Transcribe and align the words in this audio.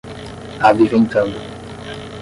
aviventando 0.69 1.37